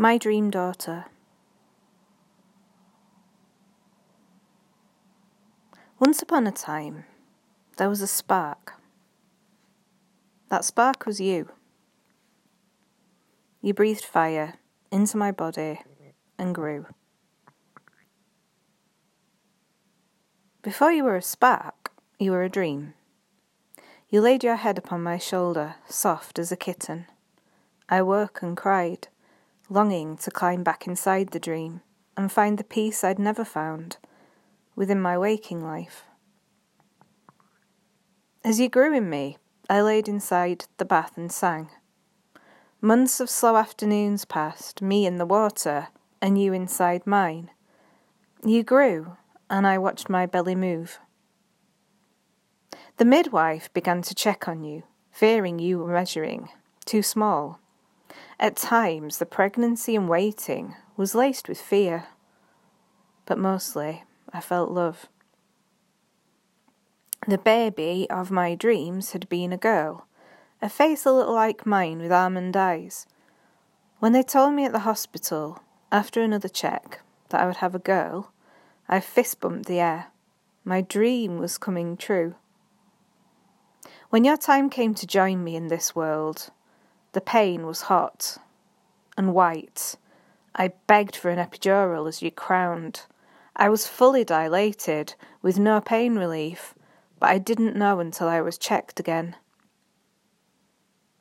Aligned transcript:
My 0.00 0.16
Dream 0.16 0.48
Daughter. 0.48 1.04
Once 5.98 6.22
upon 6.22 6.46
a 6.46 6.50
time, 6.50 7.04
there 7.76 7.90
was 7.90 8.00
a 8.00 8.06
spark. 8.06 8.80
That 10.48 10.64
spark 10.64 11.04
was 11.04 11.20
you. 11.20 11.50
You 13.60 13.74
breathed 13.74 14.06
fire 14.06 14.54
into 14.90 15.18
my 15.18 15.32
body 15.32 15.82
and 16.38 16.54
grew. 16.54 16.86
Before 20.62 20.92
you 20.92 21.04
were 21.04 21.16
a 21.16 21.20
spark, 21.20 21.92
you 22.18 22.30
were 22.30 22.42
a 22.42 22.48
dream. 22.48 22.94
You 24.08 24.22
laid 24.22 24.42
your 24.42 24.56
head 24.56 24.78
upon 24.78 25.02
my 25.02 25.18
shoulder, 25.18 25.74
soft 25.90 26.38
as 26.38 26.50
a 26.50 26.56
kitten. 26.56 27.04
I 27.90 28.00
woke 28.00 28.40
and 28.40 28.56
cried 28.56 29.08
longing 29.70 30.16
to 30.18 30.30
climb 30.30 30.64
back 30.64 30.86
inside 30.86 31.30
the 31.30 31.40
dream 31.40 31.80
and 32.16 32.30
find 32.30 32.58
the 32.58 32.64
peace 32.64 33.04
I'd 33.04 33.18
never 33.18 33.44
found 33.44 33.96
within 34.74 35.00
my 35.00 35.16
waking 35.16 35.64
life. 35.64 36.04
As 38.44 38.58
you 38.58 38.68
grew 38.68 38.94
in 38.94 39.08
me, 39.08 39.38
I 39.68 39.80
laid 39.80 40.08
inside 40.08 40.64
the 40.78 40.84
bath 40.84 41.16
and 41.16 41.30
sang. 41.30 41.70
Months 42.80 43.20
of 43.20 43.30
slow 43.30 43.56
afternoons 43.56 44.24
passed, 44.24 44.82
me 44.82 45.06
in 45.06 45.16
the 45.18 45.26
water, 45.26 45.88
and 46.20 46.40
you 46.40 46.52
inside 46.52 47.06
mine. 47.06 47.50
You 48.44 48.64
grew, 48.64 49.16
and 49.48 49.66
I 49.66 49.78
watched 49.78 50.08
my 50.08 50.26
belly 50.26 50.54
move. 50.54 50.98
The 52.96 53.04
midwife 53.04 53.72
began 53.72 54.02
to 54.02 54.14
check 54.14 54.48
on 54.48 54.64
you, 54.64 54.82
fearing 55.12 55.58
you 55.58 55.78
were 55.78 55.92
measuring 55.92 56.48
too 56.84 57.02
small. 57.02 57.60
At 58.38 58.56
times, 58.56 59.18
the 59.18 59.26
pregnancy 59.26 59.96
and 59.96 60.08
waiting 60.08 60.74
was 60.96 61.14
laced 61.14 61.48
with 61.48 61.60
fear, 61.60 62.06
but 63.26 63.38
mostly 63.38 64.04
I 64.32 64.40
felt 64.40 64.70
love. 64.70 65.08
The 67.28 67.38
baby 67.38 68.06
of 68.10 68.30
my 68.30 68.54
dreams 68.54 69.12
had 69.12 69.28
been 69.28 69.52
a 69.52 69.58
girl, 69.58 70.06
a 70.62 70.68
face 70.68 71.04
a 71.04 71.12
little 71.12 71.34
like 71.34 71.66
mine 71.66 72.00
with 72.00 72.12
almond 72.12 72.56
eyes. 72.56 73.06
When 73.98 74.12
they 74.12 74.22
told 74.22 74.54
me 74.54 74.64
at 74.64 74.72
the 74.72 74.80
hospital, 74.80 75.62
after 75.92 76.22
another 76.22 76.48
check, 76.48 77.00
that 77.28 77.40
I 77.40 77.46
would 77.46 77.56
have 77.56 77.74
a 77.74 77.78
girl, 77.78 78.32
I 78.88 79.00
fist 79.00 79.40
bumped 79.40 79.66
the 79.66 79.80
air. 79.80 80.06
My 80.64 80.80
dream 80.80 81.38
was 81.38 81.58
coming 81.58 81.96
true. 81.96 82.34
When 84.08 84.24
your 84.24 84.36
time 84.36 84.70
came 84.70 84.94
to 84.94 85.06
join 85.06 85.44
me 85.44 85.54
in 85.54 85.68
this 85.68 85.94
world, 85.94 86.50
the 87.12 87.20
pain 87.20 87.66
was 87.66 87.82
hot 87.82 88.38
and 89.16 89.34
white. 89.34 89.96
I 90.54 90.72
begged 90.86 91.16
for 91.16 91.30
an 91.30 91.38
epidural 91.38 92.08
as 92.08 92.22
you 92.22 92.30
crowned. 92.30 93.02
I 93.56 93.68
was 93.68 93.86
fully 93.86 94.24
dilated, 94.24 95.14
with 95.42 95.58
no 95.58 95.80
pain 95.80 96.16
relief, 96.16 96.74
but 97.18 97.30
I 97.30 97.38
didn't 97.38 97.76
know 97.76 98.00
until 98.00 98.28
I 98.28 98.40
was 98.40 98.58
checked 98.58 98.98
again. 98.98 99.36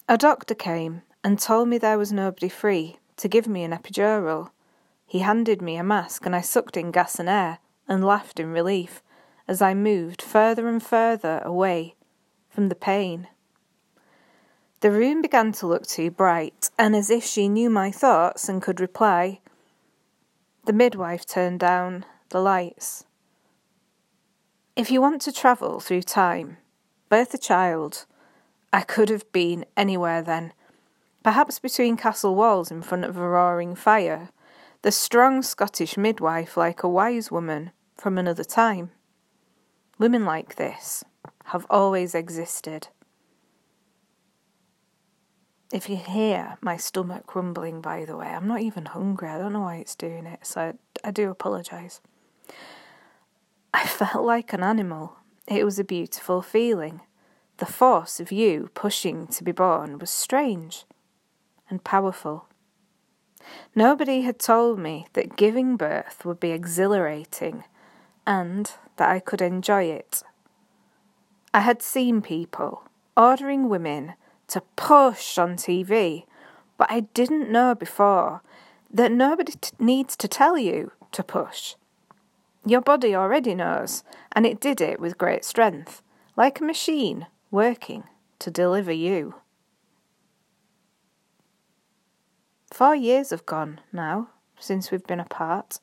A 0.08 0.18
doctor 0.18 0.56
came 0.56 1.04
and 1.24 1.38
told 1.38 1.68
me 1.68 1.78
there 1.78 1.98
was 1.98 2.12
nobody 2.12 2.50
free 2.50 2.98
to 3.18 3.28
give 3.28 3.48
me 3.48 3.64
an 3.64 3.72
epidural. 3.72 4.52
He 5.06 5.20
handed 5.20 5.62
me 5.62 5.76
a 5.76 5.84
mask 5.84 6.26
and 6.26 6.36
I 6.36 6.42
sucked 6.42 6.78
in 6.78 6.92
gas 6.92 7.20
and 7.20 7.30
air 7.30 7.60
and 7.88 8.04
laughed 8.04 8.40
in 8.40 8.52
relief 8.52 9.02
as 9.48 9.62
I 9.62 9.74
moved 9.74 10.22
further 10.22 10.68
and 10.68 10.82
further 10.82 11.42
away 11.44 11.96
from 12.50 12.70
the 12.70 12.76
pain. 12.76 13.28
The 14.82 14.92
room 14.92 15.22
began 15.22 15.52
to 15.54 15.68
look 15.68 15.86
too 15.86 16.10
bright, 16.10 16.70
and 16.78 16.96
as 16.96 17.10
if 17.10 17.26
she 17.26 17.50
knew 17.50 17.70
my 17.70 17.92
thoughts 17.92 18.48
and 18.48 18.62
could 18.62 18.80
reply, 18.80 19.42
the 20.66 20.72
midwife 20.72 21.26
turned 21.26 21.60
down 21.60 22.06
the 22.30 22.40
lights. 22.40 23.06
If 24.78 24.90
you 24.90 25.02
want 25.02 25.22
to 25.24 25.34
travel 25.34 25.82
through 25.82 26.04
time, 26.04 26.58
birth 27.10 27.34
a 27.34 27.38
child. 27.38 28.06
I 28.72 28.82
could 28.82 29.10
have 29.10 29.30
been 29.34 29.66
anywhere 29.76 30.22
then, 30.22 30.54
perhaps 31.24 31.60
between 31.60 31.98
castle 31.98 32.36
walls 32.36 32.72
in 32.72 32.82
front 32.82 33.04
of 33.04 33.18
a 33.18 33.28
roaring 33.28 33.76
fire, 33.76 34.30
the 34.82 34.92
strong 34.92 35.42
Scottish 35.42 35.98
midwife 35.98 36.56
like 36.56 36.84
a 36.84 36.88
wise 36.88 37.30
woman 37.30 37.72
from 37.98 38.18
another 38.18 38.46
time. 38.46 38.92
Women 39.98 40.24
like 40.24 40.56
this 40.56 41.04
have 41.46 41.66
always 41.70 42.16
existed. 42.16 42.88
If 45.72 45.88
you 45.88 45.98
hear 45.98 46.58
my 46.62 46.78
stomach 46.78 47.36
rumbling, 47.36 47.80
by 47.80 48.04
the 48.04 48.18
way, 48.18 48.28
I'm 48.28 48.48
not 48.48 48.62
even 48.62 48.86
hungry. 48.86 49.30
I 49.30 49.38
don't 49.38 49.54
know 49.54 49.62
why 49.62 49.76
it's 49.76 49.96
doing 49.96 50.26
it, 50.26 50.40
so 50.42 50.74
I, 51.04 51.12
do 51.12 51.30
apologise. 51.30 52.02
I 53.72 53.86
felt 53.86 54.26
like 54.26 54.52
an 54.52 54.64
animal. 54.64 55.18
It 55.48 55.64
was 55.64 55.78
a 55.78 55.84
beautiful 55.84 56.42
feeling. 56.42 57.02
The 57.58 57.68
force 57.68 58.20
of 58.20 58.32
you 58.32 58.72
pushing 58.74 59.28
to 59.28 59.44
be 59.44 59.52
born 59.52 60.00
was 60.00 60.10
strange 60.10 60.86
and 61.70 61.84
powerful. 61.84 62.48
Nobody 63.76 64.22
had 64.22 64.40
told 64.40 64.80
me 64.80 65.06
that 65.14 65.36
giving 65.36 65.78
birth 65.78 66.26
would 66.26 66.40
be 66.40 66.52
exhilarating 66.52 67.64
and 68.26 68.72
that 68.96 69.10
I 69.10 69.20
could 69.20 69.42
enjoy 69.42 69.84
it. 69.84 70.24
I 71.54 71.62
had 71.62 71.84
seen 71.84 72.22
people 72.24 72.84
ordering 73.16 73.70
women 73.70 74.14
to 74.50 74.62
push 74.76 75.38
on 75.38 75.56
TV. 75.56 76.26
But 76.78 76.92
I 76.92 77.02
didn't 77.02 77.52
know 77.52 77.76
before 77.76 78.42
that 78.92 79.12
nobody 79.12 79.54
t- 79.54 79.72
needs 79.80 80.16
to 80.18 80.28
tell 80.28 80.58
you 80.58 80.92
to 81.12 81.24
push. 81.24 81.76
Your 82.66 82.82
body 82.82 83.16
already 83.16 83.56
knows, 83.56 84.04
and 84.34 84.46
it 84.46 84.60
did 84.60 84.82
it 84.82 85.00
with 85.00 85.18
great 85.18 85.46
strength, 85.46 86.02
like 86.36 86.60
a 86.60 86.64
machine 86.64 87.28
working 87.52 88.04
to 88.40 88.52
deliver 88.52 88.92
you. 88.92 89.36
Four 92.72 92.96
years 92.96 93.32
have 93.32 93.46
gone 93.46 93.82
now 93.92 94.30
since 94.60 94.92
we've 94.92 95.06
been 95.08 95.20
apart. 95.20 95.80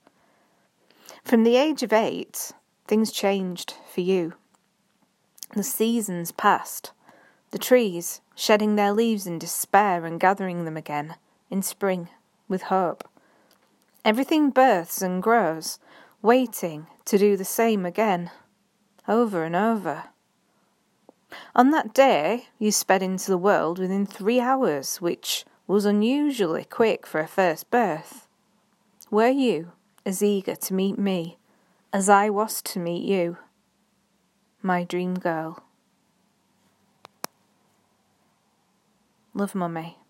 From 1.25 1.43
the 1.43 1.57
age 1.57 1.83
of 1.83 1.93
eight, 1.93 2.53
things 2.87 3.11
changed 3.11 3.75
for 3.93 4.01
you. 4.01 4.35
The 5.55 5.63
seasons 5.63 6.33
passed, 6.33 6.93
the 7.51 7.59
trees 7.59 8.21
shedding 8.35 8.77
their 8.77 8.93
leaves 8.93 9.27
in 9.27 9.39
despair 9.39 10.05
and 10.05 10.21
gathering 10.21 10.65
them 10.65 10.77
again 10.77 11.17
in 11.51 11.63
spring 11.63 12.09
with 12.49 12.63
hope. 12.63 13.09
Everything 14.05 14.51
births 14.51 15.03
and 15.03 15.23
grows, 15.23 15.79
waiting 16.23 16.87
to 17.05 17.19
do 17.19 17.37
the 17.37 17.45
same 17.45 17.85
again, 17.85 18.31
over 19.09 19.45
and 19.45 19.57
over. 19.57 20.05
On 21.55 21.71
that 21.71 21.93
day, 21.93 22.49
you 22.59 22.71
sped 22.71 23.03
into 23.03 23.31
the 23.31 23.39
world 23.39 23.79
within 23.79 24.07
three 24.07 24.41
hours, 24.41 25.01
which 25.01 25.45
was 25.67 25.85
unusually 25.85 26.65
quick 26.65 27.07
for 27.07 27.21
a 27.21 27.27
first 27.27 27.71
birth. 27.71 28.29
Were 29.11 29.29
you 29.29 29.73
as 30.05 30.23
eager 30.23 30.55
to 30.55 30.75
meet 30.75 30.99
me 30.99 31.39
as 31.93 32.09
I 32.09 32.31
was 32.31 32.63
to 32.63 32.79
meet 32.79 33.03
you, 33.03 33.39
my 34.63 34.85
dream 34.85 35.15
girl? 35.15 35.66
Love, 39.37 39.55
Mummy. 39.55 40.06